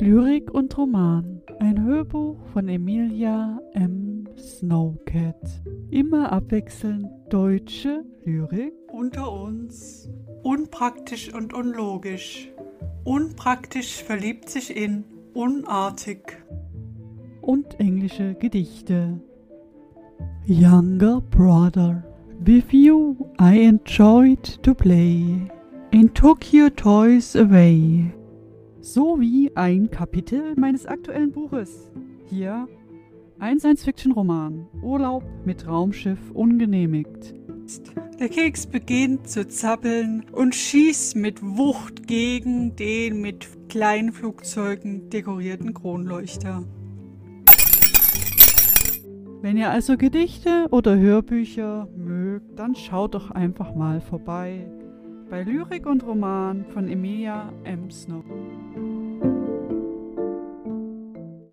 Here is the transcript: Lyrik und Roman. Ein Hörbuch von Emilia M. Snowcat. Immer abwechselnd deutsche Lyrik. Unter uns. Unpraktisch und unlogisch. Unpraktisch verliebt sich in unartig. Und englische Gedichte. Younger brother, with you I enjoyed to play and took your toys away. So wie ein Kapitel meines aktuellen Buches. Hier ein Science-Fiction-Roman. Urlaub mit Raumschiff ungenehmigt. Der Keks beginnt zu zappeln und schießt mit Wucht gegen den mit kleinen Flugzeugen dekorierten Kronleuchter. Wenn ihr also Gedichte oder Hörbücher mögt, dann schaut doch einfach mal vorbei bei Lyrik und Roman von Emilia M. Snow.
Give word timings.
Lyrik 0.00 0.54
und 0.54 0.78
Roman. 0.78 1.42
Ein 1.58 1.84
Hörbuch 1.84 2.36
von 2.52 2.68
Emilia 2.68 3.60
M. 3.72 4.28
Snowcat. 4.38 5.34
Immer 5.90 6.30
abwechselnd 6.30 7.08
deutsche 7.28 8.04
Lyrik. 8.24 8.74
Unter 8.92 9.32
uns. 9.32 10.08
Unpraktisch 10.44 11.34
und 11.34 11.52
unlogisch. 11.52 12.48
Unpraktisch 13.02 14.04
verliebt 14.04 14.48
sich 14.48 14.76
in 14.76 15.04
unartig. 15.34 16.38
Und 17.40 17.80
englische 17.80 18.34
Gedichte. 18.34 19.20
Younger 20.46 21.20
brother, 21.20 22.04
with 22.44 22.72
you 22.72 23.16
I 23.40 23.64
enjoyed 23.66 24.62
to 24.62 24.74
play 24.74 25.50
and 25.92 26.14
took 26.14 26.52
your 26.54 26.70
toys 26.74 27.34
away. 27.34 28.12
So 28.80 29.20
wie 29.20 29.50
ein 29.56 29.90
Kapitel 29.90 30.54
meines 30.56 30.86
aktuellen 30.86 31.32
Buches. 31.32 31.90
Hier 32.26 32.68
ein 33.40 33.58
Science-Fiction-Roman. 33.58 34.68
Urlaub 34.82 35.24
mit 35.44 35.66
Raumschiff 35.66 36.30
ungenehmigt. 36.32 37.34
Der 38.20 38.28
Keks 38.28 38.66
beginnt 38.66 39.28
zu 39.28 39.46
zappeln 39.48 40.24
und 40.32 40.54
schießt 40.54 41.16
mit 41.16 41.42
Wucht 41.42 42.06
gegen 42.06 42.76
den 42.76 43.20
mit 43.20 43.48
kleinen 43.68 44.12
Flugzeugen 44.12 45.10
dekorierten 45.10 45.74
Kronleuchter. 45.74 46.64
Wenn 49.42 49.56
ihr 49.56 49.70
also 49.70 49.96
Gedichte 49.96 50.66
oder 50.70 50.96
Hörbücher 50.96 51.88
mögt, 51.96 52.58
dann 52.58 52.74
schaut 52.74 53.14
doch 53.14 53.30
einfach 53.32 53.74
mal 53.74 54.00
vorbei 54.00 54.68
bei 55.30 55.42
Lyrik 55.42 55.86
und 55.86 56.06
Roman 56.06 56.64
von 56.64 56.88
Emilia 56.88 57.52
M. 57.64 57.90
Snow. 57.90 58.24